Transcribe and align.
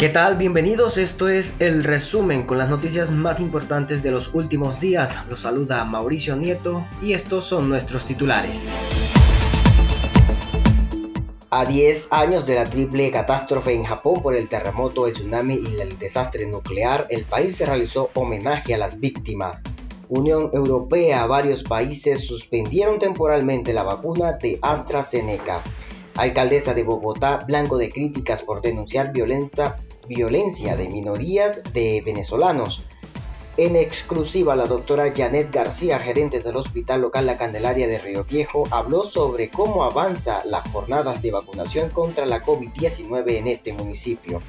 ¿Qué 0.00 0.08
tal? 0.08 0.38
Bienvenidos, 0.38 0.96
esto 0.96 1.28
es 1.28 1.52
el 1.58 1.84
resumen 1.84 2.44
con 2.44 2.56
las 2.56 2.70
noticias 2.70 3.10
más 3.10 3.38
importantes 3.38 4.02
de 4.02 4.10
los 4.10 4.32
últimos 4.32 4.80
días. 4.80 5.18
Los 5.28 5.40
saluda 5.42 5.84
Mauricio 5.84 6.36
Nieto 6.36 6.86
y 7.02 7.12
estos 7.12 7.44
son 7.44 7.68
nuestros 7.68 8.06
titulares. 8.06 8.66
A 11.50 11.66
10 11.66 12.08
años 12.12 12.46
de 12.46 12.54
la 12.54 12.64
triple 12.64 13.10
catástrofe 13.10 13.74
en 13.74 13.84
Japón 13.84 14.22
por 14.22 14.34
el 14.34 14.48
terremoto, 14.48 15.06
el 15.06 15.12
tsunami 15.12 15.56
y 15.56 15.80
el 15.82 15.98
desastre 15.98 16.46
nuclear, 16.46 17.06
el 17.10 17.24
país 17.24 17.56
se 17.56 17.66
realizó 17.66 18.08
homenaje 18.14 18.72
a 18.72 18.78
las 18.78 19.00
víctimas. 19.00 19.62
Unión 20.08 20.48
Europea, 20.54 21.26
varios 21.26 21.62
países 21.62 22.26
suspendieron 22.26 22.98
temporalmente 22.98 23.74
la 23.74 23.82
vacuna 23.82 24.32
de 24.32 24.58
AstraZeneca. 24.62 25.62
Alcaldesa 26.16 26.72
de 26.72 26.84
Bogotá, 26.84 27.40
blanco 27.46 27.76
de 27.76 27.90
críticas 27.90 28.42
por 28.42 28.62
denunciar 28.62 29.12
violenta 29.12 29.76
violencia 30.10 30.74
de 30.74 30.88
minorías 30.88 31.62
de 31.72 32.02
venezolanos. 32.04 32.82
En 33.56 33.76
exclusiva, 33.76 34.56
la 34.56 34.66
doctora 34.66 35.12
Janet 35.16 35.52
García, 35.52 36.00
gerente 36.00 36.40
del 36.40 36.56
Hospital 36.56 37.02
Local 37.02 37.26
La 37.26 37.36
Candelaria 37.36 37.86
de 37.86 37.98
Río 37.98 38.24
Viejo, 38.24 38.64
habló 38.72 39.04
sobre 39.04 39.50
cómo 39.50 39.84
avanza 39.84 40.40
las 40.46 40.68
jornadas 40.70 41.22
de 41.22 41.30
vacunación 41.30 41.90
contra 41.90 42.26
la 42.26 42.44
COVID-19 42.44 43.36
en 43.36 43.46
este 43.46 43.72
municipio. 43.72 44.42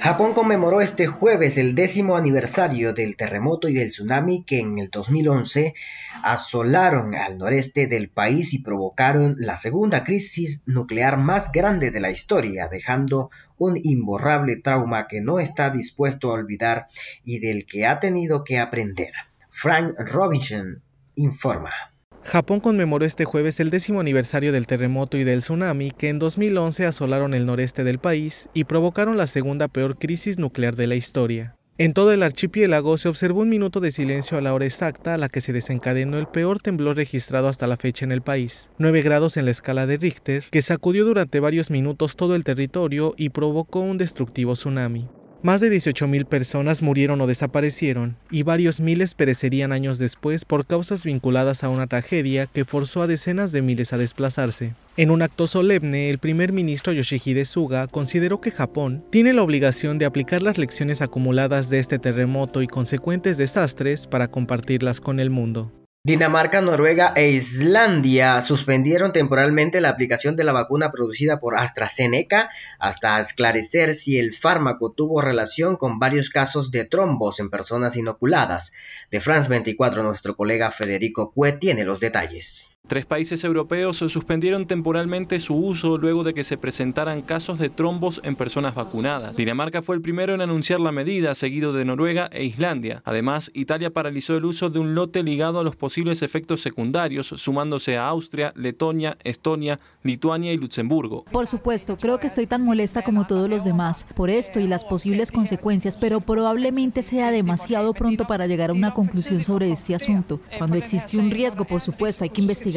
Japón 0.00 0.32
conmemoró 0.32 0.80
este 0.80 1.06
jueves 1.06 1.58
el 1.58 1.74
décimo 1.74 2.16
aniversario 2.16 2.94
del 2.94 3.16
terremoto 3.16 3.68
y 3.68 3.74
del 3.74 3.90
tsunami 3.90 4.44
que 4.44 4.58
en 4.58 4.78
el 4.78 4.88
2011 4.88 5.74
asolaron 6.22 7.14
al 7.14 7.36
noreste 7.36 7.86
del 7.86 8.08
país 8.08 8.54
y 8.54 8.60
provocaron 8.60 9.36
la 9.38 9.56
segunda 9.56 10.02
crisis 10.02 10.62
nuclear 10.64 11.18
más 11.18 11.52
grande 11.52 11.90
de 11.90 12.00
la 12.00 12.10
historia, 12.10 12.66
dejando 12.68 13.30
un 13.58 13.78
imborrable 13.82 14.56
trauma 14.56 15.06
que 15.06 15.20
no 15.20 15.38
está 15.38 15.68
dispuesto 15.68 16.30
a 16.30 16.34
olvidar 16.34 16.88
y 17.22 17.40
del 17.40 17.66
que 17.66 17.84
ha 17.84 18.00
tenido 18.00 18.42
que 18.42 18.58
aprender. 18.58 19.12
Frank 19.50 19.98
Robinson 19.98 20.82
informa. 21.14 21.89
Japón 22.22 22.60
conmemoró 22.60 23.04
este 23.06 23.24
jueves 23.24 23.60
el 23.60 23.70
décimo 23.70 24.00
aniversario 24.00 24.52
del 24.52 24.66
terremoto 24.66 25.16
y 25.16 25.24
del 25.24 25.40
tsunami 25.40 25.90
que 25.90 26.08
en 26.08 26.18
2011 26.18 26.86
asolaron 26.86 27.34
el 27.34 27.46
noreste 27.46 27.82
del 27.82 27.98
país 27.98 28.48
y 28.52 28.64
provocaron 28.64 29.16
la 29.16 29.26
segunda 29.26 29.68
peor 29.68 29.98
crisis 29.98 30.38
nuclear 30.38 30.76
de 30.76 30.86
la 30.86 30.96
historia. 30.96 31.56
En 31.78 31.94
todo 31.94 32.12
el 32.12 32.22
archipiélago 32.22 32.98
se 32.98 33.08
observó 33.08 33.40
un 33.40 33.48
minuto 33.48 33.80
de 33.80 33.90
silencio 33.90 34.36
a 34.36 34.42
la 34.42 34.52
hora 34.52 34.66
exacta 34.66 35.14
a 35.14 35.16
la 35.16 35.30
que 35.30 35.40
se 35.40 35.54
desencadenó 35.54 36.18
el 36.18 36.26
peor 36.26 36.60
temblor 36.60 36.96
registrado 36.96 37.48
hasta 37.48 37.66
la 37.66 37.78
fecha 37.78 38.04
en 38.04 38.12
el 38.12 38.20
país, 38.20 38.68
9 38.76 39.00
grados 39.00 39.38
en 39.38 39.46
la 39.46 39.50
escala 39.50 39.86
de 39.86 39.96
Richter, 39.96 40.44
que 40.50 40.60
sacudió 40.60 41.06
durante 41.06 41.40
varios 41.40 41.70
minutos 41.70 42.16
todo 42.16 42.36
el 42.36 42.44
territorio 42.44 43.14
y 43.16 43.30
provocó 43.30 43.80
un 43.80 43.96
destructivo 43.96 44.52
tsunami. 44.52 45.08
Más 45.42 45.62
de 45.62 45.72
18.000 45.72 46.26
personas 46.26 46.82
murieron 46.82 47.18
o 47.22 47.26
desaparecieron, 47.26 48.16
y 48.30 48.42
varios 48.42 48.78
miles 48.78 49.14
perecerían 49.14 49.72
años 49.72 49.98
después 49.98 50.44
por 50.44 50.66
causas 50.66 51.02
vinculadas 51.02 51.64
a 51.64 51.70
una 51.70 51.86
tragedia 51.86 52.44
que 52.44 52.66
forzó 52.66 53.00
a 53.00 53.06
decenas 53.06 53.50
de 53.50 53.62
miles 53.62 53.94
a 53.94 53.96
desplazarse. 53.96 54.74
En 54.98 55.10
un 55.10 55.22
acto 55.22 55.46
solemne, 55.46 56.10
el 56.10 56.18
primer 56.18 56.52
ministro 56.52 56.92
Yoshihide 56.92 57.46
Suga 57.46 57.86
consideró 57.86 58.42
que 58.42 58.50
Japón 58.50 59.02
tiene 59.08 59.32
la 59.32 59.42
obligación 59.42 59.96
de 59.96 60.04
aplicar 60.04 60.42
las 60.42 60.58
lecciones 60.58 61.00
acumuladas 61.00 61.70
de 61.70 61.78
este 61.78 61.98
terremoto 61.98 62.60
y 62.60 62.66
consecuentes 62.66 63.38
desastres 63.38 64.06
para 64.06 64.28
compartirlas 64.28 65.00
con 65.00 65.20
el 65.20 65.30
mundo. 65.30 65.72
Dinamarca, 66.02 66.62
Noruega 66.62 67.12
e 67.14 67.28
Islandia 67.32 68.40
suspendieron 68.40 69.12
temporalmente 69.12 69.82
la 69.82 69.90
aplicación 69.90 70.34
de 70.34 70.44
la 70.44 70.52
vacuna 70.52 70.90
producida 70.90 71.38
por 71.40 71.58
AstraZeneca 71.58 72.48
hasta 72.78 73.20
esclarecer 73.20 73.92
si 73.92 74.18
el 74.18 74.34
fármaco 74.34 74.92
tuvo 74.92 75.20
relación 75.20 75.76
con 75.76 75.98
varios 75.98 76.30
casos 76.30 76.70
de 76.70 76.86
trombos 76.86 77.38
en 77.38 77.50
personas 77.50 77.96
inoculadas. 77.96 78.72
De 79.10 79.20
France 79.20 79.50
24, 79.50 80.02
nuestro 80.02 80.36
colega 80.36 80.70
Federico 80.70 81.32
Cue 81.32 81.52
tiene 81.52 81.84
los 81.84 82.00
detalles. 82.00 82.70
Tres 82.90 83.06
países 83.06 83.44
europeos 83.44 83.98
suspendieron 83.98 84.66
temporalmente 84.66 85.38
su 85.38 85.54
uso 85.54 85.96
luego 85.96 86.24
de 86.24 86.34
que 86.34 86.42
se 86.42 86.58
presentaran 86.58 87.22
casos 87.22 87.60
de 87.60 87.70
trombos 87.70 88.20
en 88.24 88.34
personas 88.34 88.74
vacunadas. 88.74 89.36
Dinamarca 89.36 89.80
fue 89.80 89.94
el 89.94 90.02
primero 90.02 90.34
en 90.34 90.40
anunciar 90.40 90.80
la 90.80 90.90
medida, 90.90 91.36
seguido 91.36 91.72
de 91.72 91.84
Noruega 91.84 92.28
e 92.32 92.44
Islandia. 92.44 93.00
Además, 93.04 93.52
Italia 93.54 93.90
paralizó 93.90 94.36
el 94.36 94.44
uso 94.44 94.70
de 94.70 94.80
un 94.80 94.96
lote 94.96 95.22
ligado 95.22 95.60
a 95.60 95.62
los 95.62 95.76
posibles 95.76 96.22
efectos 96.22 96.62
secundarios, 96.62 97.28
sumándose 97.28 97.96
a 97.96 98.08
Austria, 98.08 98.52
Letonia, 98.56 99.16
Estonia, 99.22 99.78
Lituania 100.02 100.52
y 100.52 100.56
Luxemburgo. 100.56 101.24
Por 101.30 101.46
supuesto, 101.46 101.96
creo 101.96 102.18
que 102.18 102.26
estoy 102.26 102.48
tan 102.48 102.64
molesta 102.64 103.02
como 103.02 103.24
todos 103.24 103.48
los 103.48 103.62
demás 103.62 104.04
por 104.16 104.30
esto 104.30 104.58
y 104.58 104.66
las 104.66 104.84
posibles 104.84 105.30
consecuencias, 105.30 105.96
pero 105.96 106.20
probablemente 106.20 107.04
sea 107.04 107.30
demasiado 107.30 107.94
pronto 107.94 108.26
para 108.26 108.48
llegar 108.48 108.70
a 108.70 108.72
una 108.72 108.94
conclusión 108.94 109.44
sobre 109.44 109.70
este 109.70 109.94
asunto. 109.94 110.40
Cuando 110.58 110.76
existe 110.76 111.18
un 111.18 111.30
riesgo, 111.30 111.64
por 111.64 111.80
supuesto, 111.80 112.24
hay 112.24 112.30
que 112.30 112.40
investigar 112.40 112.69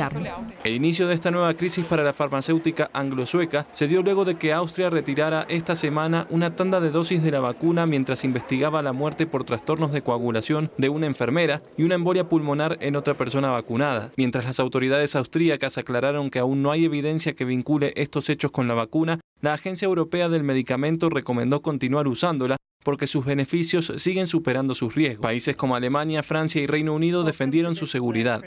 el 0.64 0.74
inicio 0.74 1.08
de 1.08 1.14
esta 1.14 1.32
nueva 1.32 1.54
crisis 1.54 1.86
para 1.86 2.04
la 2.04 2.14
farmacéutica 2.14 2.90
anglo-sueca 2.94 3.68
se 3.72 3.88
dio 3.88 4.02
luego 4.02 4.26
de 4.26 4.36
que 4.36 4.54
Austria 4.54 4.90
retirara 4.90 5.46
esta 5.50 5.76
semana 5.76 6.28
una 6.30 6.56
tanda 6.56 6.80
de 6.80 6.90
dosis 6.90 7.22
de 7.22 7.32
la 7.32 7.40
vacuna 7.40 7.86
mientras 7.86 8.24
investigaba 8.24 8.82
la 8.82 8.94
muerte 8.94 9.28
por 9.28 9.44
trastornos 9.44 9.92
de 9.92 10.02
coagulación 10.02 10.72
de 10.78 10.90
una 10.90 11.08
enfermera 11.08 11.62
y 11.78 11.84
una 11.84 11.96
embolia 11.96 12.30
pulmonar 12.30 12.78
en 12.82 12.96
otra 12.96 13.16
persona 13.16 13.50
vacunada. 13.50 14.12
Mientras 14.18 14.46
las 14.46 14.60
autoridades 14.60 15.16
austríacas 15.16 15.78
aclararon 15.78 16.30
que 16.30 16.40
aún 16.40 16.62
no 16.62 16.72
hay 16.72 16.86
evidencia 16.86 17.34
que 17.34 17.46
vincule 17.46 17.94
estos 17.96 18.30
hechos 18.30 18.52
con 18.52 18.68
la 18.68 18.74
vacuna, 18.74 19.20
la 19.44 19.56
Agencia 19.56 19.88
Europea 19.88 20.30
del 20.30 20.42
Medicamento 20.42 21.10
recomendó 21.10 21.62
continuar 21.62 22.08
usándola 22.08 22.56
porque 22.82 23.08
sus 23.08 23.26
beneficios 23.26 23.92
siguen 23.98 24.28
superando 24.28 24.74
sus 24.74 24.96
riesgos. 24.96 25.22
Países 25.22 25.58
como 25.58 25.76
Alemania, 25.76 26.24
Francia 26.24 26.62
y 26.62 26.68
Reino 26.68 26.94
Unido 26.94 27.26
defendieron 27.26 27.76
su 27.76 27.86
seguridad. 27.86 28.42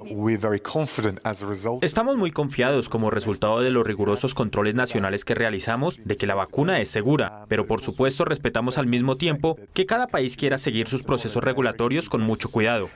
Estamos 1.82 2.16
muy 2.16 2.30
confiados 2.30 2.88
como 2.88 3.10
resultado 3.10 3.60
de 3.60 3.70
los 3.70 3.86
rigurosos 3.86 4.32
controles 4.32 4.74
nacionales 4.74 5.26
que 5.26 5.34
realizamos 5.34 6.00
de 6.02 6.16
que 6.16 6.26
la 6.26 6.34
vacuna 6.34 6.80
es 6.80 6.88
segura, 6.88 7.44
pero 7.48 7.66
por 7.66 7.82
supuesto 7.82 8.24
respetamos 8.24 8.78
al 8.78 8.86
mismo 8.86 9.16
tiempo 9.16 9.58
que 9.74 9.84
cada 9.84 10.06
país 10.06 10.34
quiera 10.36 10.56
seguir 10.56 10.88
sus 10.88 11.02
procesos 11.02 11.44
regulatorios 11.44 12.08
con 12.08 12.22
mucho 12.22 12.50
cuidado. 12.50 12.88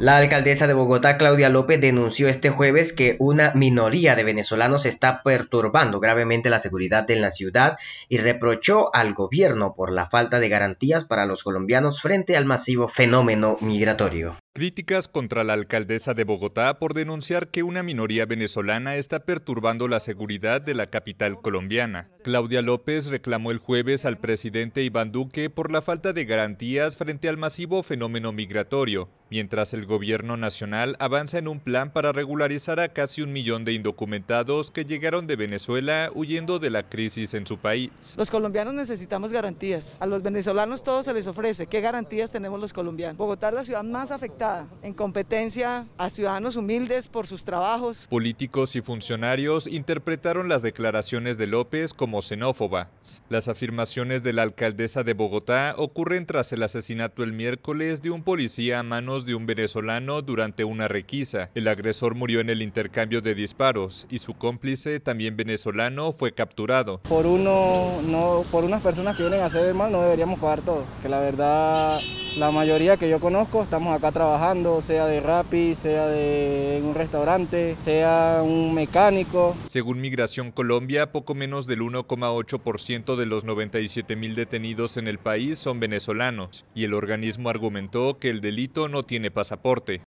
La 0.00 0.16
alcaldesa 0.16 0.68
de 0.68 0.74
Bogotá, 0.74 1.18
Claudia 1.18 1.48
López, 1.48 1.80
denunció 1.80 2.28
este 2.28 2.50
jueves 2.50 2.92
que 2.92 3.16
una 3.18 3.50
minoría 3.56 4.14
de 4.14 4.22
venezolanos 4.22 4.86
está 4.86 5.24
perturbando 5.24 5.98
gravemente 5.98 6.50
la 6.50 6.60
seguridad 6.60 7.10
en 7.10 7.20
la 7.20 7.32
ciudad 7.32 7.78
y 8.08 8.18
reprochó 8.18 8.94
al 8.94 9.12
gobierno 9.14 9.74
por 9.74 9.92
la 9.92 10.06
falta 10.06 10.38
de 10.38 10.48
garantías 10.48 11.04
para 11.04 11.26
los 11.26 11.42
colombianos 11.42 12.00
frente 12.00 12.36
al 12.36 12.44
masivo 12.44 12.86
fenómeno 12.86 13.56
migratorio. 13.60 14.36
Críticas 14.58 15.06
contra 15.06 15.44
la 15.44 15.52
alcaldesa 15.52 16.14
de 16.14 16.24
Bogotá 16.24 16.80
por 16.80 16.92
denunciar 16.92 17.46
que 17.46 17.62
una 17.62 17.84
minoría 17.84 18.26
venezolana 18.26 18.96
está 18.96 19.20
perturbando 19.20 19.86
la 19.86 20.00
seguridad 20.00 20.60
de 20.60 20.74
la 20.74 20.90
capital 20.90 21.40
colombiana. 21.40 22.08
Claudia 22.24 22.60
López 22.60 23.06
reclamó 23.06 23.52
el 23.52 23.58
jueves 23.58 24.04
al 24.04 24.18
presidente 24.18 24.82
Iván 24.82 25.12
Duque 25.12 25.48
por 25.48 25.70
la 25.70 25.80
falta 25.80 26.12
de 26.12 26.24
garantías 26.24 26.96
frente 26.96 27.28
al 27.28 27.36
masivo 27.36 27.84
fenómeno 27.84 28.32
migratorio, 28.32 29.08
mientras 29.30 29.74
el 29.74 29.86
gobierno 29.86 30.36
nacional 30.36 30.96
avanza 30.98 31.38
en 31.38 31.46
un 31.46 31.60
plan 31.60 31.92
para 31.92 32.10
regularizar 32.10 32.80
a 32.80 32.88
casi 32.88 33.22
un 33.22 33.32
millón 33.32 33.64
de 33.64 33.74
indocumentados 33.74 34.72
que 34.72 34.84
llegaron 34.84 35.28
de 35.28 35.36
Venezuela 35.36 36.10
huyendo 36.12 36.58
de 36.58 36.70
la 36.70 36.88
crisis 36.88 37.32
en 37.34 37.46
su 37.46 37.58
país. 37.58 37.92
Los 38.16 38.28
colombianos 38.28 38.74
necesitamos 38.74 39.32
garantías. 39.32 39.98
A 40.00 40.06
los 40.06 40.24
venezolanos 40.24 40.82
todo 40.82 41.04
se 41.04 41.14
les 41.14 41.28
ofrece. 41.28 41.68
¿Qué 41.68 41.80
garantías 41.80 42.32
tenemos 42.32 42.60
los 42.60 42.72
colombianos? 42.72 43.16
Bogotá 43.16 43.50
es 43.50 43.54
la 43.54 43.62
ciudad 43.62 43.84
más 43.84 44.10
afectada 44.10 44.47
en 44.82 44.94
competencia 44.94 45.86
a 45.98 46.10
ciudadanos 46.10 46.56
humildes 46.56 47.08
por 47.08 47.26
sus 47.26 47.44
trabajos. 47.44 48.06
Políticos 48.08 48.76
y 48.76 48.80
funcionarios 48.80 49.66
interpretaron 49.66 50.48
las 50.48 50.62
declaraciones 50.62 51.38
de 51.38 51.46
López 51.46 51.94
como 51.94 52.22
xenófoba. 52.22 52.90
Las 53.28 53.48
afirmaciones 53.48 54.22
de 54.22 54.32
la 54.32 54.42
alcaldesa 54.42 55.02
de 55.02 55.14
Bogotá 55.14 55.74
ocurren 55.76 56.26
tras 56.26 56.52
el 56.52 56.62
asesinato 56.62 57.22
el 57.22 57.32
miércoles 57.32 58.02
de 58.02 58.10
un 58.10 58.22
policía 58.22 58.78
a 58.78 58.82
manos 58.82 59.26
de 59.26 59.34
un 59.34 59.46
venezolano 59.46 60.22
durante 60.22 60.64
una 60.64 60.88
requisa. 60.88 61.50
El 61.54 61.68
agresor 61.68 62.14
murió 62.14 62.40
en 62.40 62.50
el 62.50 62.62
intercambio 62.62 63.20
de 63.20 63.34
disparos 63.34 64.06
y 64.10 64.18
su 64.18 64.34
cómplice, 64.34 65.00
también 65.00 65.36
venezolano, 65.36 66.12
fue 66.12 66.32
capturado. 66.32 66.98
Por 67.00 67.26
uno, 67.26 68.00
no, 68.06 68.44
por 68.50 68.64
unas 68.64 68.82
personas 68.82 69.16
que 69.16 69.22
vienen 69.22 69.40
a 69.42 69.46
hacer 69.46 69.66
el 69.66 69.74
mal 69.74 69.92
no 69.92 70.02
deberíamos 70.02 70.38
pagar 70.38 70.60
todo, 70.62 70.84
que 71.02 71.08
la 71.08 71.20
verdad 71.20 72.00
la 72.38 72.52
mayoría 72.52 72.96
que 72.96 73.08
yo 73.08 73.18
conozco 73.18 73.62
estamos 73.62 73.96
acá 73.96 74.12
trabajando, 74.12 74.37
sea 74.82 75.06
de 75.06 75.20
Rappi, 75.20 75.74
sea 75.74 76.06
de 76.06 76.80
un 76.84 76.94
restaurante, 76.94 77.76
sea 77.84 78.40
un 78.44 78.72
mecánico. 78.72 79.56
Según 79.68 80.00
Migración 80.00 80.52
Colombia, 80.52 81.10
poco 81.10 81.34
menos 81.34 81.66
del 81.66 81.80
1,8% 81.80 83.16
de 83.16 83.26
los 83.26 83.44
97 83.44 84.14
mil 84.14 84.36
detenidos 84.36 84.96
en 84.96 85.08
el 85.08 85.18
país 85.18 85.58
son 85.58 85.80
venezolanos, 85.80 86.64
y 86.72 86.84
el 86.84 86.94
organismo 86.94 87.50
argumentó 87.50 88.18
que 88.18 88.30
el 88.30 88.40
delito 88.40 88.88
no 88.88 89.02
tiene 89.02 89.32
pasaporte. 89.32 90.02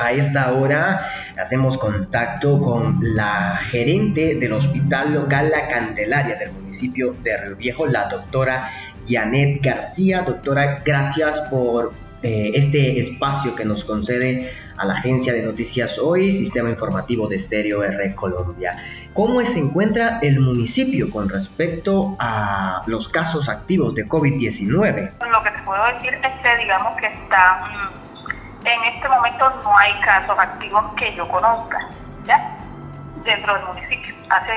A 0.00 0.12
esta 0.12 0.52
hora 0.52 1.10
hacemos 1.36 1.76
contacto 1.76 2.58
con 2.58 3.00
la 3.02 3.56
gerente 3.68 4.36
del 4.36 4.52
Hospital 4.52 5.12
Local 5.12 5.50
La 5.50 5.68
Candelaria 5.68 6.36
del 6.36 6.52
municipio 6.52 7.14
de 7.22 7.36
Río 7.36 7.56
Viejo, 7.56 7.86
la 7.86 8.08
doctora 8.08 8.70
Janet 9.08 9.62
García. 9.62 10.22
Doctora, 10.22 10.82
gracias 10.84 11.40
por 11.50 11.92
eh, 12.22 12.50
este 12.54 12.98
espacio 12.98 13.54
que 13.54 13.64
nos 13.64 13.84
concede 13.84 14.52
a 14.76 14.84
la 14.84 14.94
agencia 14.94 15.32
de 15.32 15.42
noticias 15.42 15.98
hoy, 15.98 16.32
Sistema 16.32 16.68
Informativo 16.68 17.28
de 17.28 17.36
Estéreo 17.36 17.84
R 17.84 18.14
Colombia. 18.16 18.72
¿Cómo 19.14 19.40
se 19.44 19.60
encuentra 19.60 20.18
el 20.20 20.40
municipio 20.40 21.10
con 21.10 21.28
respecto 21.28 22.16
a 22.18 22.82
los 22.86 23.08
casos 23.08 23.48
activos 23.48 23.94
de 23.94 24.08
COVID-19? 24.08 25.12
Lo 25.30 25.42
que 25.44 25.50
te 25.50 25.62
puedo 25.62 25.84
decir 25.94 26.14
es 26.14 26.42
que 26.42 26.56
digamos 26.56 26.96
que 26.96 27.06
está, 27.06 27.58
en 28.64 28.94
este 28.94 29.08
momento 29.08 29.50
no 29.62 29.78
hay 29.78 29.92
casos 30.00 30.36
activos 30.38 30.84
que 30.96 31.14
yo 31.14 31.28
conozca, 31.28 31.78
¿ya? 32.24 32.56
Dentro 33.24 33.54
del 33.54 33.64
municipio. 33.64 34.14
Hace 34.30 34.52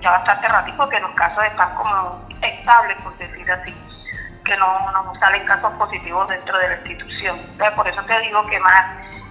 ya 0.00 0.12
bastante 0.12 0.48
ratito 0.48 0.88
que 0.88 1.00
los 1.00 1.10
casos 1.12 1.44
están 1.44 1.74
como 1.74 2.26
estables, 2.42 2.96
por 3.02 3.16
decir 3.18 3.50
así 3.52 3.74
que 4.44 4.56
no, 4.56 4.90
no 4.92 5.14
salen 5.16 5.44
casos 5.46 5.72
positivos 5.74 6.28
dentro 6.28 6.58
de 6.58 6.68
la 6.68 6.74
institución. 6.76 7.40
por 7.76 7.88
eso 7.88 8.02
te 8.04 8.20
digo 8.20 8.44
que 8.46 8.58
más 8.60 8.84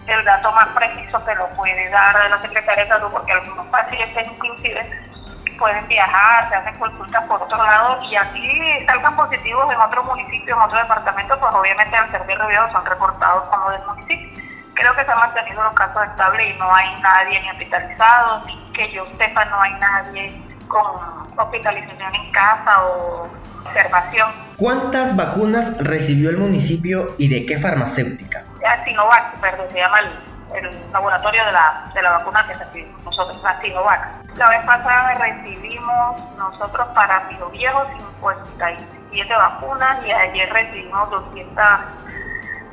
el 0.08 0.26
dato 0.26 0.52
más 0.52 0.68
preciso 0.70 1.20
te 1.20 1.36
lo 1.36 1.48
puede 1.50 1.90
dar 1.90 2.30
la 2.30 2.40
Secretaría 2.40 2.84
de 2.84 2.90
Salud, 2.90 3.12
porque 3.12 3.32
algunos 3.32 3.68
pacientes 3.68 4.28
inclusive 4.28 5.12
pueden 5.58 5.88
viajar, 5.88 6.50
se 6.50 6.56
hacen 6.56 6.80
consultas 6.80 7.24
por 7.26 7.42
otro 7.42 7.58
lado 7.58 8.02
y 8.04 8.16
así 8.16 8.86
salgan 8.88 9.16
positivos 9.16 9.72
en 9.72 9.80
otro 9.80 10.04
municipio, 10.04 10.56
en 10.56 10.62
otro 10.62 10.80
departamento, 10.80 11.40
pues 11.40 11.54
obviamente 11.54 11.96
al 11.96 12.10
ser 12.10 12.26
de 12.26 12.36
son 12.72 12.86
reportados 12.86 13.48
como 13.50 13.70
del 13.70 13.82
municipio. 13.84 14.44
Creo 14.74 14.96
que 14.96 15.06
se 15.06 15.12
han 15.12 15.20
mantenido 15.20 15.62
los 15.64 15.76
casos 15.76 16.04
estables 16.08 16.48
y 16.50 16.58
no 16.58 16.76
hay 16.76 17.00
nadie 17.02 17.42
ni 17.42 17.52
hospitalizado, 17.52 18.44
ni 18.46 18.74
que 18.74 18.90
yo 18.90 19.06
sepa 19.20 19.46
no 19.46 19.62
hay 19.62 19.74
nadie 19.74 20.51
con 20.68 21.38
hospitalización 21.38 22.16
en 22.16 22.32
casa 22.32 22.84
o 22.86 23.30
observación. 23.66 24.30
¿Cuántas 24.58 25.16
vacunas 25.16 25.78
recibió 25.80 26.30
el 26.30 26.38
municipio 26.38 27.16
y 27.18 27.28
de 27.28 27.46
qué 27.46 27.58
farmacéuticas? 27.58 28.48
Sinovac, 28.86 29.40
perdón, 29.40 29.68
se 29.72 29.80
llama 29.80 30.00
el, 30.00 30.92
laboratorio 30.92 31.46
de 31.46 31.52
la, 31.52 31.90
de 31.94 32.02
la 32.02 32.12
vacuna 32.18 32.46
que 32.46 32.54
recibimos 32.54 33.04
nosotros, 33.04 33.42
la 33.44 33.62
Sinovac. 33.62 34.36
La 34.36 34.50
vez 34.50 34.64
pasada 34.64 35.14
recibimos 35.16 36.36
nosotros 36.38 36.88
para 36.90 37.28
Piro 37.30 37.50
Viejo 37.50 37.86
57 38.20 39.34
vacunas 39.34 40.06
y 40.06 40.12
ayer 40.12 40.52
recibimos 40.52 41.10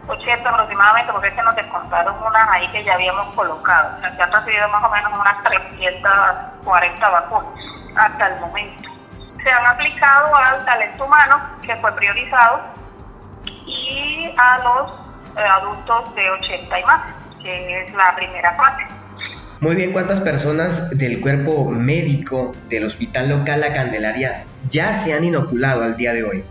280 0.09 0.49
aproximadamente, 0.49 1.13
porque 1.13 1.29
es 1.29 1.35
que 1.35 1.43
nos 1.43 1.55
descontaron 1.55 2.17
unas 2.19 2.49
ahí 2.51 2.67
que 2.69 2.83
ya 2.83 2.95
habíamos 2.95 3.35
colocado. 3.35 3.97
O 3.97 4.01
sea, 4.01 4.17
se 4.17 4.23
han 4.23 4.33
recibido 4.33 4.69
más 4.71 4.83
o 4.83 4.91
menos 4.91 5.13
unas 5.19 5.45
340 5.45 7.09
vacunas 7.09 7.53
hasta 7.97 8.27
el 8.29 8.41
momento. 8.41 8.91
Se 9.43 9.51
han 9.51 9.67
aplicado 9.67 10.35
al 10.35 10.65
talento 10.65 11.05
humano, 11.05 11.41
que 11.63 11.77
fue 11.77 11.93
priorizado, 11.93 12.63
y 13.45 14.35
a 14.37 14.59
los 14.59 14.93
eh, 15.37 15.41
adultos 15.41 16.15
de 16.15 16.31
80 16.31 16.81
y 16.81 16.85
más, 16.85 17.13
que 17.43 17.83
es 17.83 17.95
la 17.95 18.15
primera 18.17 18.55
fase. 18.55 18.87
Muy 19.61 19.75
bien, 19.75 19.93
¿cuántas 19.93 20.21
personas 20.21 20.91
del 20.91 21.21
cuerpo 21.21 21.69
médico 21.69 22.53
del 22.69 22.85
hospital 22.85 23.29
local 23.29 23.61
La 23.61 23.75
Candelaria 23.75 24.45
ya 24.71 24.95
se 24.95 25.13
han 25.13 25.25
inoculado 25.25 25.83
al 25.83 25.97
día 25.97 26.13
de 26.13 26.25
hoy? 26.25 26.45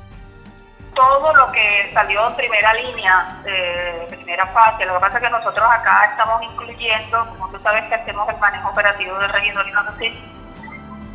Todo 0.98 1.32
lo 1.32 1.52
que 1.52 1.92
salió 1.94 2.28
en 2.28 2.36
primera 2.36 2.74
línea, 2.74 3.28
de 3.44 4.08
primera 4.10 4.48
fase, 4.48 4.84
lo 4.84 4.96
que 4.96 5.00
pasa 5.00 5.18
es 5.18 5.24
que 5.24 5.30
nosotros 5.30 5.70
acá 5.70 6.06
estamos 6.10 6.42
incluyendo, 6.42 7.26
como 7.30 7.50
tú 7.52 7.60
sabes 7.62 7.86
que 7.86 7.94
hacemos 7.96 8.28
el 8.28 8.38
manejo 8.40 8.70
operativo 8.70 9.16
del 9.20 9.30
regidor 9.30 9.72
nosotros 9.72 10.12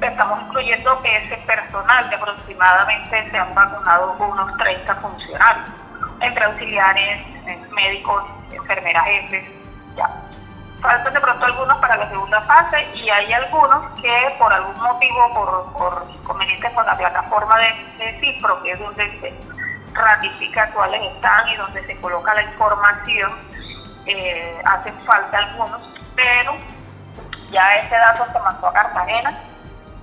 estamos 0.06 0.40
incluyendo 0.43 1.00
ese 1.05 1.37
personal 1.38 2.08
que 2.08 2.14
aproximadamente 2.14 3.31
se 3.31 3.38
han 3.38 3.55
vacunado 3.55 4.14
unos 4.19 4.56
30 4.58 4.94
funcionarios, 4.96 5.70
entre 6.20 6.44
auxiliares, 6.44 7.26
médicos, 7.70 8.25
enfermeras 8.52 9.05
jefes, 9.05 9.44
ya. 9.96 10.08
Faltan 10.81 11.12
de 11.12 11.20
pronto 11.20 11.44
algunos 11.44 11.78
para 11.78 11.96
la 11.96 12.08
segunda 12.08 12.40
fase 12.43 12.88
y 12.94 13.08
hay 13.08 13.32
algunos 13.32 14.00
que 14.00 14.35
por 14.38 14.52
algún 14.52 14.81
motivo, 14.81 15.32
por, 15.32 15.73
por 15.73 16.11
inconvenientes 16.11 16.73
con 16.73 16.85
la 16.85 16.96
plataforma 16.96 17.56
de, 17.58 18.05
de 18.05 18.20
CIFRO, 18.20 18.62
que 18.62 18.73
es 18.73 18.78
donde 18.81 19.20
se 19.20 19.28
ratifica 19.92 20.70
cuáles 20.72 21.02
están 21.14 21.48
y 21.48 21.56
donde 21.56 21.86
se 21.86 22.00
coloca 22.00 22.34
la 22.34 22.42
información, 22.42 23.32
eh, 24.06 24.60
hacen 24.64 24.94
falta 25.04 25.38
algunos, 25.38 25.82
pero 26.14 26.54
ya 27.50 27.76
ese 27.76 27.94
dato 27.94 28.26
se 28.32 28.38
mandó 28.38 28.68
a 28.68 28.72
Cartagena 28.72 29.30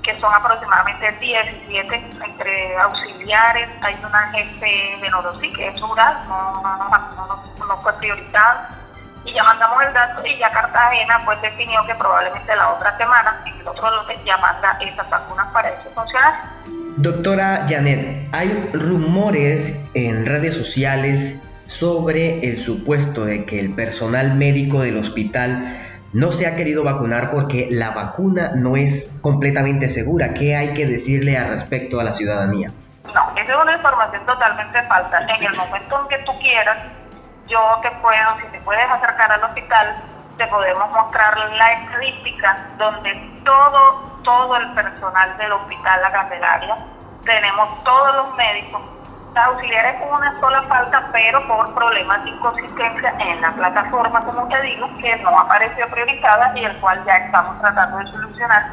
que 0.03 0.19
son 0.19 0.33
aproximadamente 0.33 1.11
17 1.19 2.09
entre 2.25 2.77
auxiliares. 2.77 3.69
Hay 3.81 3.95
una 4.03 4.31
jefe 4.31 4.97
de 5.01 5.09
Norosí 5.09 5.51
que 5.53 5.67
es 5.67 5.79
rural, 5.81 6.17
no, 6.27 6.61
no, 6.61 7.67
no, 7.67 7.77
fue 7.81 7.93
priorizada. 7.93 8.69
Y 9.25 9.33
ya 9.33 9.43
mandamos 9.43 9.83
el 9.83 9.93
dato 9.93 10.25
y 10.25 10.37
ya 10.37 10.49
Cartagena 10.51 11.19
pues 11.25 11.41
definió 11.41 11.85
que 11.85 11.95
probablemente 11.95 12.55
la 12.55 12.69
otra 12.69 12.97
semana, 12.97 13.41
en 13.45 13.59
el 13.59 13.67
otro 13.67 13.91
lote, 13.91 14.17
ya 14.23 14.37
manda 14.37 14.77
esas 14.79 15.09
vacunas 15.09 15.47
para 15.51 15.69
ese 15.69 15.89
funcionario. 15.89 16.39
Doctora 16.99 17.65
Janet, 17.65 18.27
hay 18.33 18.71
rumores 18.73 19.73
en 19.93 20.25
redes 20.25 20.53
sociales 20.53 21.39
sobre 21.65 22.45
el 22.45 22.59
supuesto 22.59 23.23
de 23.23 23.45
que 23.45 23.57
el 23.57 23.73
personal 23.73 24.35
médico 24.35 24.81
del 24.81 24.97
hospital 24.97 25.77
no 26.11 26.33
se 26.33 26.45
ha 26.45 26.57
querido 26.57 26.83
vacunar 26.83 27.31
porque 27.31 27.69
la 27.71 27.91
vacuna 27.91 28.51
no 28.53 28.75
es 28.75 29.17
completamente 29.21 29.87
segura. 29.87 30.33
¿Qué 30.33 30.57
hay 30.57 30.73
que 30.73 30.87
decirle 30.87 31.37
al 31.37 31.47
respecto 31.47 32.01
a 32.01 32.03
la 32.03 32.11
ciudadanía? 32.11 32.69
No, 33.05 33.31
esa 33.37 33.53
es 33.53 33.63
una 33.63 33.75
información 33.75 34.25
totalmente 34.25 34.83
falsa. 34.83 35.21
En 35.21 35.41
el 35.41 35.55
momento 35.55 36.01
en 36.01 36.07
que 36.09 36.17
tú 36.25 36.37
quieras, 36.41 36.83
yo 37.47 37.79
te 37.81 37.91
puedo, 38.01 38.41
si 38.41 38.47
te 38.51 38.59
puedes 38.59 38.91
acercar 38.91 39.31
al 39.31 39.43
hospital, 39.45 39.95
te 40.39 40.47
podemos 40.47 40.89
mostrar 40.91 41.37
la 41.37 41.73
estadística 41.73 42.65
donde 42.77 43.13
todo, 43.43 44.03
todo 44.23 44.55
el 44.55 44.71
personal 44.71 45.37
del 45.37 45.51
hospital 45.51 46.01
La 46.01 46.11
Candelaria, 46.13 46.77
tenemos 47.25 47.83
todos 47.83 48.15
los 48.15 48.37
médicos, 48.37 48.81
auxiliares 49.35 49.99
con 49.99 50.13
una 50.13 50.39
sola 50.39 50.61
falta, 50.63 51.09
pero 51.11 51.45
por 51.45 51.73
problemas 51.75 52.23
de 52.23 52.29
inconsistencia 52.29 53.13
en 53.19 53.41
la 53.41 53.51
plataforma, 53.51 54.21
como 54.21 54.47
te 54.47 54.61
digo, 54.61 54.89
que 55.01 55.17
no 55.17 55.37
apareció 55.37 55.85
priorizada 55.89 56.57
y 56.57 56.63
el 56.63 56.75
cual 56.79 57.03
ya 57.05 57.17
estamos 57.17 57.59
tratando 57.59 57.97
de 57.97 58.07
solucionar. 58.07 58.71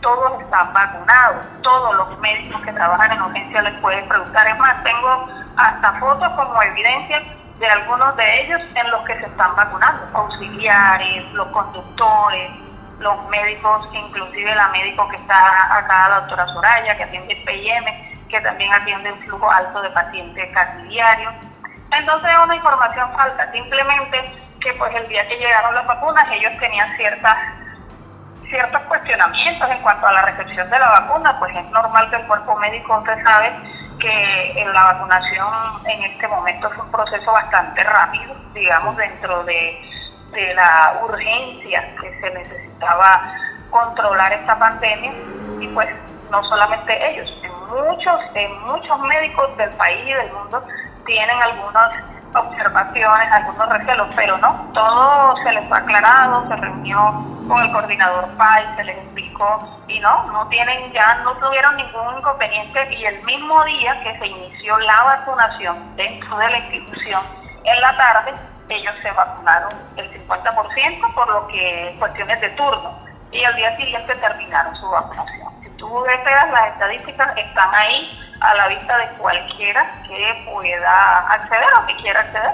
Todos 0.00 0.42
están 0.42 0.72
vacunados, 0.72 1.46
todos 1.62 1.94
los 1.94 2.18
médicos 2.18 2.60
que 2.62 2.72
trabajan 2.72 3.12
en 3.12 3.22
urgencia 3.22 3.62
les 3.62 3.80
pueden 3.80 4.08
preguntar. 4.08 4.46
Es 4.46 4.58
más, 4.58 4.82
tengo 4.82 5.28
hasta 5.56 5.92
fotos 6.00 6.34
como 6.34 6.62
evidencia 6.62 7.22
de 7.58 7.66
algunos 7.66 8.16
de 8.16 8.42
ellos 8.42 8.60
en 8.74 8.90
los 8.90 9.04
que 9.06 9.18
se 9.18 9.26
están 9.26 9.54
vacunando, 9.56 10.06
auxiliares, 10.12 11.32
los 11.32 11.48
conductores, 11.48 12.50
los 12.98 13.28
médicos, 13.28 13.88
inclusive 13.92 14.54
la 14.54 14.68
médico 14.68 15.08
que 15.08 15.16
está 15.16 15.76
acá, 15.76 16.08
la 16.08 16.20
doctora 16.20 16.46
Soraya, 16.48 16.96
que 16.96 17.04
atiende 17.04 17.32
el 17.32 17.42
PIM, 17.44 18.28
que 18.28 18.40
también 18.40 18.72
atiende 18.72 19.12
un 19.12 19.20
flujo 19.20 19.50
alto 19.50 19.80
de 19.82 19.90
pacientes 19.90 20.50
casi. 20.52 20.98
Entonces 21.92 22.30
es 22.30 22.38
una 22.44 22.56
información 22.56 23.12
falsa, 23.12 23.50
simplemente 23.52 24.24
que 24.60 24.72
pues 24.74 24.94
el 24.94 25.06
día 25.08 25.26
que 25.28 25.36
llegaron 25.36 25.74
las 25.74 25.86
vacunas 25.86 26.26
ellos 26.32 26.52
tenían 26.58 26.88
ciertas 26.96 27.36
ciertos 28.48 28.80
cuestionamientos 28.82 29.70
en 29.70 29.82
cuanto 29.82 30.06
a 30.06 30.12
la 30.12 30.22
recepción 30.22 30.70
de 30.70 30.78
la 30.78 30.88
vacuna, 30.88 31.36
pues 31.38 31.56
es 31.56 31.68
normal 31.70 32.08
que 32.10 32.16
el 32.16 32.26
cuerpo 32.26 32.56
médico 32.56 32.98
usted 32.98 33.24
sabe 33.24 33.52
que 34.06 34.60
en 34.60 34.72
la 34.72 34.84
vacunación 34.92 35.48
en 35.86 36.04
este 36.04 36.28
momento 36.28 36.68
es 36.72 36.78
un 36.78 36.90
proceso 36.90 37.32
bastante 37.32 37.82
rápido, 37.82 38.34
digamos, 38.54 38.96
dentro 38.96 39.42
de, 39.44 39.80
de 40.32 40.54
la 40.54 41.00
urgencia 41.02 41.96
que 42.00 42.20
se 42.20 42.30
necesitaba 42.30 43.34
controlar 43.70 44.32
esta 44.32 44.58
pandemia. 44.58 45.12
Y 45.60 45.68
pues 45.68 45.88
no 46.30 46.42
solamente 46.44 47.10
ellos, 47.10 47.28
muchos, 47.68 48.20
muchos 48.66 49.00
médicos 49.00 49.56
del 49.56 49.70
país 49.70 50.06
y 50.06 50.12
del 50.12 50.32
mundo 50.32 50.62
tienen 51.04 51.42
algunas 51.42 52.15
observaciones, 52.36 53.32
algunos 53.32 53.68
recelos, 53.68 54.08
pero 54.14 54.38
no, 54.38 54.68
todo 54.72 55.36
se 55.42 55.52
les 55.52 55.66
fue 55.68 55.78
aclarado, 55.78 56.46
se 56.48 56.56
reunió 56.56 57.24
con 57.48 57.62
el 57.62 57.72
coordinador 57.72 58.32
PAI, 58.34 58.64
se 58.76 58.84
les 58.84 58.96
explicó 58.98 59.58
y 59.88 60.00
no, 60.00 60.24
no 60.32 60.46
tienen, 60.48 60.92
ya 60.92 61.16
no 61.24 61.32
tuvieron 61.34 61.76
ningún 61.76 62.18
inconveniente 62.18 62.94
y 62.94 63.04
el 63.04 63.24
mismo 63.24 63.64
día 63.64 64.00
que 64.02 64.18
se 64.18 64.26
inició 64.26 64.78
la 64.78 65.02
vacunación 65.02 65.96
dentro 65.96 66.36
de 66.38 66.50
la 66.50 66.58
institución, 66.58 67.22
en 67.64 67.80
la 67.80 67.96
tarde, 67.96 68.34
ellos 68.68 68.94
se 69.02 69.10
vacunaron 69.12 69.70
el 69.96 70.26
50%, 70.26 71.14
por 71.14 71.28
lo 71.28 71.46
que 71.48 71.96
cuestiones 71.98 72.40
de 72.40 72.50
turno, 72.50 72.98
y 73.32 73.44
al 73.44 73.54
día 73.56 73.76
siguiente 73.76 74.14
terminaron 74.16 74.74
su 74.76 74.88
vacunación. 74.88 75.48
Tú 75.76 76.02
deseas, 76.04 76.50
las 76.50 76.68
estadísticas 76.68 77.36
están 77.36 77.74
ahí 77.74 78.25
a 78.40 78.54
la 78.54 78.68
vista 78.68 78.98
de 78.98 79.08
cualquiera 79.18 80.02
que 80.06 80.50
pueda 80.50 81.18
acceder 81.30 81.68
o 81.82 81.86
que 81.86 81.96
quiera 81.96 82.20
acceder. 82.20 82.50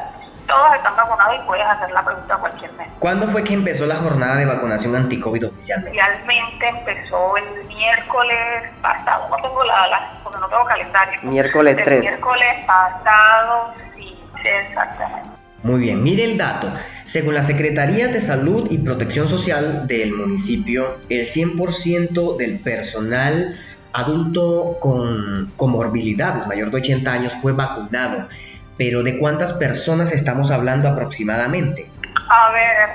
Todos 0.46 0.74
están 0.74 0.96
vacunados 0.96 1.36
y 1.36 1.46
puedes 1.46 1.64
hacer 1.64 1.90
la 1.92 2.04
pregunta 2.04 2.34
a 2.34 2.38
cualquier 2.38 2.72
mes. 2.72 2.88
¿Cuándo 2.98 3.28
fue 3.28 3.44
que 3.44 3.54
empezó 3.54 3.86
la 3.86 3.96
jornada 3.96 4.36
de 4.36 4.44
vacunación 4.44 4.96
anti-COVID 4.96 5.46
oficialmente? 5.46 5.98
Oficialmente 5.98 6.68
empezó 6.68 7.36
el 7.36 7.66
miércoles 7.68 8.70
pasado, 8.80 9.28
no 9.28 9.36
tengo 9.36 9.62
la, 9.64 9.86
la 9.86 10.10
porque 10.22 10.40
no 10.40 10.48
tengo 10.48 10.64
calendario. 10.64 11.20
Miércoles 11.22 11.76
3. 11.84 12.00
miércoles 12.00 12.66
pasado, 12.66 13.72
sí, 13.96 14.18
exactamente. 14.44 15.28
Muy 15.62 15.80
bien, 15.80 16.02
mire 16.02 16.24
el 16.24 16.36
dato. 16.36 16.72
Según 17.04 17.34
la 17.34 17.44
Secretaría 17.44 18.08
de 18.08 18.20
Salud 18.20 18.66
y 18.70 18.78
Protección 18.78 19.28
Social 19.28 19.86
del 19.86 20.12
municipio, 20.12 20.98
el 21.08 21.28
100% 21.28 22.36
del 22.36 22.58
personal 22.58 23.56
adulto 23.92 24.78
con 24.80 25.52
comorbilidades 25.56 26.46
mayor 26.46 26.70
de 26.70 26.78
80 26.78 27.12
años 27.12 27.32
fue 27.40 27.52
vacunado. 27.52 28.28
Pero 28.76 29.02
¿de 29.02 29.18
cuántas 29.18 29.52
personas 29.52 30.12
estamos 30.12 30.50
hablando 30.50 30.88
aproximadamente? 30.88 31.88
A 32.28 32.50
ver, 32.50 32.90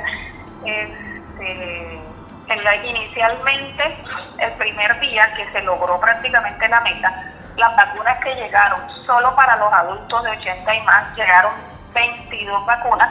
este, 0.65 1.99
inicialmente, 2.85 3.83
el 4.39 4.51
primer 4.53 4.99
día 4.99 5.33
que 5.35 5.51
se 5.51 5.61
logró 5.63 5.99
prácticamente 5.99 6.67
la 6.67 6.81
meta, 6.81 7.33
las 7.57 7.75
vacunas 7.75 8.19
que 8.23 8.35
llegaron 8.35 8.79
solo 9.05 9.35
para 9.35 9.57
los 9.57 9.71
adultos 9.71 10.23
de 10.23 10.29
80 10.31 10.75
y 10.75 10.81
más 10.81 11.15
llegaron 11.15 11.51
22 11.93 12.65
vacunas 12.65 13.09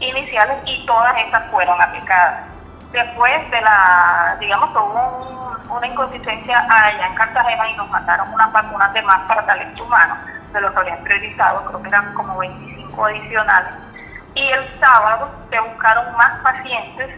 iniciales 0.00 0.56
y 0.66 0.84
todas 0.86 1.14
estas 1.18 1.50
fueron 1.50 1.80
aplicadas. 1.80 2.53
Después 2.94 3.50
de 3.50 3.60
la, 3.60 4.36
digamos 4.38 4.70
que 4.70 4.78
hubo 4.78 5.56
una 5.68 5.84
inconsistencia 5.84 6.64
allá 6.70 7.08
en 7.08 7.14
Cartagena 7.16 7.68
y 7.68 7.76
nos 7.76 7.90
mandaron 7.90 8.32
unas 8.32 8.52
vacunas 8.52 8.92
de 8.92 9.02
más 9.02 9.18
para 9.26 9.44
talento 9.44 9.82
humano, 9.82 10.14
de 10.52 10.60
los 10.60 10.70
que 10.70 10.78
habían 10.78 11.02
priorizado, 11.02 11.64
creo 11.64 11.82
que 11.82 11.88
eran 11.88 12.14
como 12.14 12.38
25 12.38 13.04
adicionales. 13.04 13.74
Y 14.36 14.48
el 14.48 14.78
sábado 14.78 15.28
se 15.50 15.58
buscaron 15.58 16.16
más 16.16 16.40
pacientes 16.44 17.10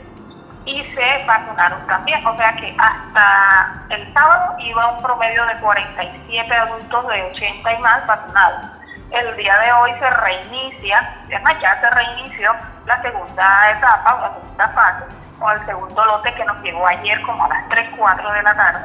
y 0.64 0.82
se 0.94 1.24
vacunaron 1.26 1.86
también. 1.86 2.26
O 2.26 2.34
sea 2.38 2.54
que 2.54 2.74
hasta 2.78 3.74
el 3.90 4.14
sábado 4.14 4.56
iba 4.60 4.92
un 4.92 5.02
promedio 5.02 5.44
de 5.44 5.60
47 5.60 6.54
adultos 6.54 7.08
de 7.08 7.22
80 7.34 7.72
y 7.74 7.78
más 7.80 8.06
vacunados 8.06 8.66
el 9.10 9.36
día 9.36 9.58
de 9.58 9.72
hoy 9.72 9.90
se 9.98 10.10
reinicia, 10.10 11.14
además 11.24 11.54
ya 11.60 11.80
se 11.80 11.90
reinició 11.90 12.52
la 12.86 13.02
segunda 13.02 13.70
etapa 13.70 14.14
o 14.14 14.20
la 14.20 14.34
segunda 14.34 14.68
fase, 14.68 15.04
o 15.40 15.50
el 15.50 15.66
segundo 15.66 16.04
lote 16.04 16.34
que 16.34 16.44
nos 16.44 16.62
llegó 16.62 16.86
ayer 16.86 17.20
como 17.22 17.44
a 17.44 17.48
las 17.48 17.68
3, 17.68 17.88
4 17.96 18.32
de 18.32 18.42
la 18.42 18.54
tarde. 18.54 18.80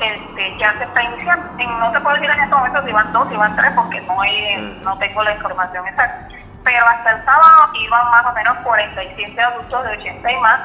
Este, 0.00 0.56
ya 0.56 0.72
se 0.78 0.84
está 0.84 1.02
iniciando. 1.02 1.46
no 1.78 1.92
te 1.92 2.00
puedo 2.00 2.16
decir 2.16 2.30
en 2.30 2.40
este 2.40 2.54
momento 2.54 2.82
si 2.82 2.92
van 2.92 3.12
dos, 3.12 3.28
si 3.28 3.36
van 3.36 3.54
tres, 3.54 3.70
porque 3.74 4.00
no, 4.00 4.20
hay, 4.20 4.56
mm. 4.56 4.82
no 4.82 4.98
tengo 4.98 5.22
la 5.22 5.34
información 5.34 5.86
exacta. 5.86 6.28
Pero 6.64 6.86
hasta 6.86 7.10
el 7.16 7.24
sábado 7.24 7.72
iban 7.74 8.10
más 8.10 8.26
o 8.26 8.32
menos 8.32 8.56
47 8.64 9.40
adultos 9.40 9.86
de 9.86 9.92
80 9.98 10.32
y 10.32 10.36
más 10.38 10.60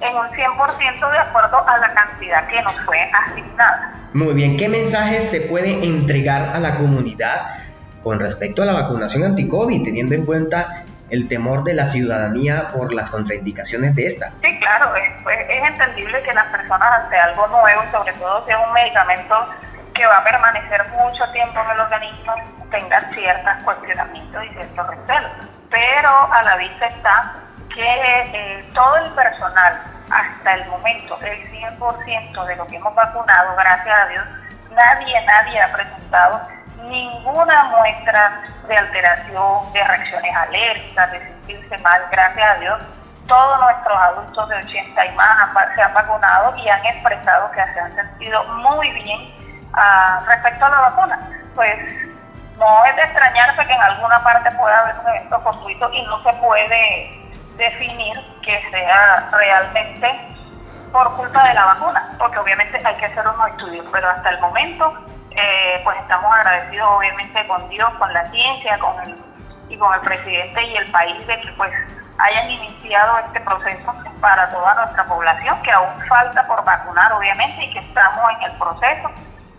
en 0.00 0.16
un 0.16 0.26
100% 0.28 1.10
de 1.10 1.18
acuerdo 1.18 1.68
a 1.68 1.78
la 1.78 1.92
cantidad 1.92 2.46
que 2.46 2.62
nos 2.62 2.82
fue 2.84 3.10
asignada. 3.12 3.92
Muy 4.14 4.32
bien, 4.32 4.56
¿qué 4.56 4.68
mensajes 4.68 5.30
se 5.30 5.42
puede 5.42 5.84
entregar 5.84 6.42
a 6.54 6.58
la 6.58 6.76
comunidad 6.76 7.42
con 8.02 8.20
respecto 8.20 8.62
a 8.62 8.66
la 8.66 8.72
vacunación 8.72 9.24
anti-COVID, 9.24 9.84
teniendo 9.84 10.14
en 10.14 10.24
cuenta 10.24 10.84
el 11.10 11.28
temor 11.28 11.64
de 11.64 11.74
la 11.74 11.86
ciudadanía 11.86 12.68
por 12.68 12.92
las 12.92 13.10
contraindicaciones 13.10 13.94
de 13.94 14.06
esta. 14.06 14.32
Sí, 14.42 14.58
claro, 14.60 14.94
es, 14.96 15.22
pues, 15.22 15.38
es 15.48 15.62
entendible 15.62 16.22
que 16.22 16.32
las 16.32 16.46
personas 16.48 17.04
ante 17.04 17.16
algo 17.16 17.46
nuevo, 17.48 17.82
sobre 17.90 18.12
todo 18.14 18.44
si 18.44 18.52
es 18.52 18.58
un 18.66 18.72
medicamento 18.72 19.34
que 19.94 20.06
va 20.06 20.16
a 20.16 20.24
permanecer 20.24 20.86
mucho 20.98 21.24
tiempo 21.32 21.58
en 21.60 21.70
el 21.70 21.80
organismo, 21.80 22.34
tengan 22.70 23.10
ciertos 23.12 23.64
cuestionamientos 23.64 24.44
y 24.44 24.48
ciertos 24.50 24.88
recelos. 24.88 25.32
Pero 25.70 26.32
a 26.32 26.42
la 26.42 26.56
vista 26.56 26.86
está 26.86 27.34
que 27.74 27.84
eh, 27.84 28.64
todo 28.74 28.96
el 28.96 29.10
personal, 29.12 29.80
hasta 30.10 30.54
el 30.54 30.66
momento, 30.68 31.18
el 31.22 31.42
100% 31.50 32.46
de 32.46 32.56
lo 32.56 32.66
que 32.66 32.76
hemos 32.76 32.94
vacunado, 32.94 33.54
gracias 33.56 33.98
a 33.98 34.08
Dios, 34.08 34.24
nadie, 34.70 35.14
nadie 35.26 35.60
ha 35.60 35.72
presentado 35.72 36.57
ninguna 36.84 37.64
muestra 37.64 38.42
de 38.66 38.76
alteración, 38.76 39.72
de 39.72 39.84
reacciones 39.84 40.36
alérgicas, 40.36 41.12
de 41.12 41.18
sentirse 41.20 41.78
mal, 41.78 42.02
gracias 42.10 42.50
a 42.50 42.60
Dios. 42.60 42.82
Todos 43.26 43.60
nuestros 43.60 43.98
adultos 43.98 44.48
de 44.48 44.56
80 44.56 45.06
y 45.06 45.14
más 45.14 45.48
se 45.74 45.82
han 45.82 45.92
vacunado 45.92 46.56
y 46.56 46.68
han 46.68 46.84
expresado 46.86 47.50
que 47.50 47.62
se 47.74 47.80
han 47.80 47.94
sentido 47.94 48.42
muy 48.44 48.90
bien 48.90 49.34
ah, 49.74 50.22
respecto 50.26 50.64
a 50.64 50.70
la 50.70 50.80
vacuna. 50.80 51.20
Pues 51.54 51.78
no 52.58 52.84
es 52.86 52.96
de 52.96 53.02
extrañarse 53.02 53.66
que 53.66 53.72
en 53.72 53.82
alguna 53.82 54.22
parte 54.22 54.50
pueda 54.52 54.78
haber 54.78 54.96
un 55.00 55.08
evento 55.08 55.40
fortuito 55.40 55.92
y 55.92 56.02
no 56.02 56.22
se 56.22 56.32
puede 56.34 57.20
definir 57.56 58.16
que 58.42 58.70
sea 58.70 59.28
realmente 59.32 60.36
por 60.92 61.16
culpa 61.16 61.46
de 61.46 61.54
la 61.54 61.66
vacuna, 61.66 62.16
porque 62.18 62.38
obviamente 62.38 62.78
hay 62.82 62.94
que 62.96 63.06
hacer 63.06 63.26
unos 63.28 63.48
estudios, 63.48 63.86
pero 63.92 64.08
hasta 64.08 64.30
el 64.30 64.40
momento 64.40 64.94
eh, 65.40 65.80
pues 65.84 65.96
estamos 66.00 66.32
agradecidos 66.32 66.88
obviamente 66.90 67.46
con 67.46 67.68
Dios, 67.68 67.88
con 67.98 68.12
la 68.12 68.26
ciencia, 68.26 68.78
con 68.78 69.00
el, 69.02 69.16
y 69.68 69.76
con 69.76 69.94
el 69.94 70.00
presidente 70.00 70.62
y 70.64 70.76
el 70.76 70.90
país 70.90 71.26
de 71.26 71.40
que 71.40 71.52
pues 71.52 71.70
hayan 72.18 72.50
iniciado 72.50 73.18
este 73.18 73.40
proceso 73.40 73.94
para 74.20 74.48
toda 74.48 74.74
nuestra 74.74 75.06
población, 75.06 75.60
que 75.62 75.70
aún 75.70 76.00
falta 76.08 76.44
por 76.46 76.64
vacunar 76.64 77.12
obviamente 77.12 77.64
y 77.64 77.72
que 77.72 77.78
estamos 77.78 78.18
en 78.32 78.50
el 78.50 78.58
proceso, 78.58 79.10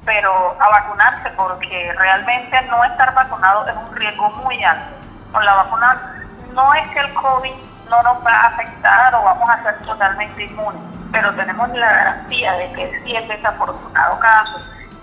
pero 0.03 0.57
a 0.59 0.69
vacunarse 0.69 1.29
porque 1.37 1.93
realmente 1.97 2.61
no 2.63 2.83
estar 2.83 3.13
vacunado 3.13 3.67
es 3.67 3.75
un 3.75 3.95
riesgo 3.95 4.29
muy 4.31 4.61
alto. 4.63 4.95
Con 5.31 5.45
la 5.45 5.55
vacuna 5.55 6.15
no 6.51 6.73
es 6.73 6.87
que 6.89 6.99
el 6.99 7.13
COVID 7.13 7.53
no 7.89 8.03
nos 8.03 8.25
va 8.25 8.31
a 8.31 8.47
afectar 8.47 9.15
o 9.15 9.23
vamos 9.23 9.49
a 9.49 9.63
ser 9.63 9.79
totalmente 9.85 10.43
inmunes, 10.43 10.81
pero 11.11 11.33
tenemos 11.35 11.69
la 11.69 11.91
garantía 11.91 12.53
de 12.53 12.71
que 12.73 13.01
si 13.03 13.15
es 13.15 13.27
desafortunado 13.27 14.19
caso 14.19 14.59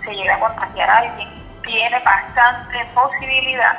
se 0.07 0.15
llega 0.15 0.35
a 0.35 0.39
contagiar 0.39 0.89
a 0.89 0.97
alguien, 0.99 1.27
tiene 1.63 1.99
bastante 1.99 2.85
posibilidad 2.95 3.77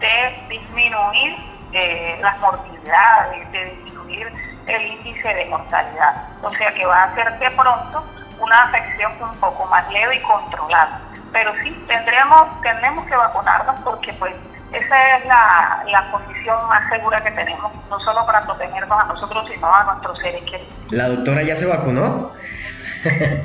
de 0.00 0.46
disminuir 0.48 1.36
eh, 1.72 2.18
las 2.22 2.38
morbilidades, 2.38 3.52
de 3.52 3.64
disminuir 3.66 4.32
el 4.66 4.82
índice 4.82 5.34
de 5.34 5.44
mortalidad. 5.46 6.28
O 6.42 6.50
sea 6.50 6.72
que 6.72 6.86
va 6.86 7.04
a 7.04 7.14
ser 7.14 7.38
de 7.38 7.50
pronto 7.50 8.04
una 8.40 8.64
afección 8.64 9.12
un 9.20 9.38
poco 9.38 9.66
más 9.66 9.90
leve 9.92 10.16
y 10.16 10.20
controlada. 10.20 11.00
Pero 11.32 11.52
sí, 11.62 11.70
tendríamos, 11.86 12.60
tenemos 12.62 13.06
que 13.06 13.16
vacunarnos 13.16 13.78
porque 13.80 14.12
pues 14.14 14.34
esa 14.72 15.16
es 15.16 15.26
la, 15.26 15.84
la 15.90 16.10
condición 16.10 16.56
más 16.68 16.88
segura 16.88 17.22
que 17.22 17.30
tenemos, 17.30 17.70
no 17.90 17.98
solo 18.00 18.24
para 18.24 18.40
protegernos 18.40 18.98
a 18.98 19.04
nosotros, 19.04 19.46
sino 19.52 19.72
a 19.72 19.84
nuestros 19.84 20.18
seres 20.18 20.42
queridos. 20.44 20.74
¿La 20.90 21.08
doctora 21.08 21.42
ya 21.42 21.56
se 21.56 21.66
vacunó? 21.66 22.32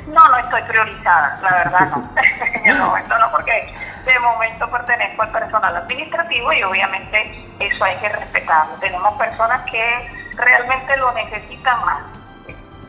No, 0.08 0.28
no 0.28 0.36
estoy 0.38 0.62
priorizada, 0.62 1.38
la 1.42 1.50
verdad 1.50 1.90
no. 1.90 2.10
en 2.54 2.66
el 2.66 2.78
momento 2.78 3.18
no, 3.18 3.30
porque 3.30 3.74
de 4.04 4.18
momento 4.18 4.68
pertenezco 4.70 5.22
al 5.22 5.30
personal 5.30 5.76
administrativo 5.76 6.52
y 6.52 6.62
obviamente 6.62 7.46
eso 7.58 7.84
hay 7.84 7.96
que 7.96 8.08
respetarlo. 8.08 8.74
Tenemos 8.80 9.14
personas 9.18 9.60
que 9.70 10.10
realmente 10.36 10.96
lo 10.96 11.12
necesitan 11.12 11.84
más. 11.84 12.02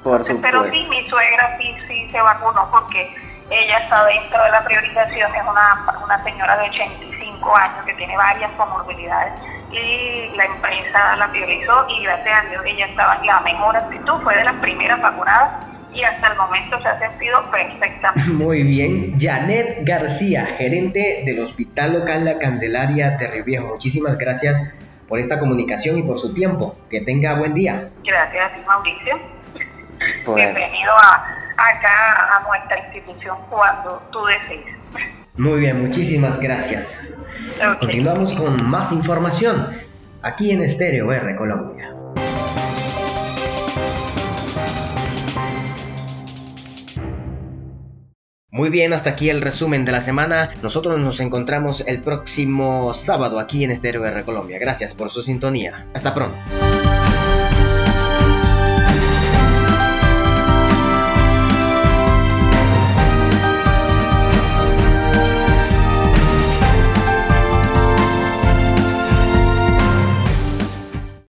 Por 0.04 0.42
Pero 0.42 0.70
sí, 0.70 0.86
mi 0.90 1.08
suegra 1.08 1.58
sí, 1.58 1.76
sí 1.88 2.10
se 2.10 2.22
vacunó 2.22 2.70
porque 2.72 3.16
ella 3.50 3.78
está 3.78 4.06
dentro 4.06 4.44
de 4.44 4.52
la 4.52 4.64
priorización, 4.64 5.36
es 5.36 5.44
una, 5.44 5.86
una 6.04 6.24
señora 6.24 6.58
de 6.58 6.70
85 6.70 7.56
años 7.56 7.86
que 7.86 7.94
tiene 7.94 8.18
varias 8.18 8.52
comorbilidades 8.52 9.34
y 9.72 10.32
la 10.36 10.46
empresa 10.46 11.16
la 11.16 11.28
priorizó 11.28 11.86
y 11.90 12.04
gracias 12.04 12.40
a 12.40 12.50
Dios 12.50 12.64
ella 12.66 12.86
estaba 12.86 13.16
en 13.16 13.28
la 13.28 13.40
mejor 13.42 13.78
actitud, 13.78 14.22
fue 14.24 14.36
de 14.36 14.44
las 14.44 14.56
primeras 14.56 15.02
vacunadas 15.02 15.66
y 15.94 16.04
hasta 16.04 16.28
el 16.32 16.38
momento 16.38 16.82
se 16.82 16.88
ha 16.88 17.00
sentido 17.00 17.44
perfecta. 17.52 18.14
Muy 18.28 18.64
bien. 18.64 19.18
Janet 19.20 19.80
García, 19.82 20.46
gerente 20.46 21.24
del 21.26 21.40
Hospital 21.40 21.94
Local 21.94 22.26
La 22.26 22.38
Candelaria 22.40 23.12
de 23.12 23.28
Río 23.28 23.44
Viejo. 23.44 23.68
Muchísimas 23.68 24.18
gracias 24.18 24.60
por 25.08 25.20
esta 25.20 25.40
comunicación 25.40 25.98
y 25.98 26.04
por 26.04 26.18
su 26.18 26.34
tiempo. 26.34 26.76
Que 26.90 27.02
tenga 27.02 27.36
buen 27.36 27.54
día. 27.54 27.88
Gracias 28.04 28.52
a 28.52 28.56
ti, 28.56 28.62
Mauricio. 28.66 29.20
Bienvenido 30.36 30.92
a, 30.94 31.26
acá 31.58 32.38
a 32.38 32.48
nuestra 32.48 32.80
institución 32.80 33.38
cuando 33.50 34.02
tú 34.12 34.26
desees. 34.26 34.76
Muy 35.38 35.62
bien, 35.62 35.82
muchísimas 35.82 36.40
gracias. 36.40 37.00
Continuamos 37.80 38.34
con 38.34 38.70
más 38.70 38.92
información 38.92 39.82
aquí 40.22 40.52
en 40.52 40.62
Estéreo 40.62 41.12
R 41.12 41.36
Colombia. 41.36 41.93
Muy 48.54 48.70
bien, 48.70 48.94
hasta 48.94 49.10
aquí 49.10 49.32
el 49.32 49.42
resumen 49.42 49.84
de 49.84 49.92
la 49.92 50.00
semana. 50.00 50.52
Nosotros 50.62 51.02
nos 51.02 51.20
encontramos 51.20 51.84
el 51.88 52.02
próximo 52.02 52.94
sábado 52.94 53.40
aquí 53.40 53.64
en 53.64 53.72
Estéreo 53.72 54.06
R 54.06 54.24
Colombia. 54.24 54.60
Gracias 54.60 54.94
por 54.94 55.10
su 55.10 55.24
sintonía. 55.24 55.88
Hasta 55.96 56.14
pronto. 56.14 56.38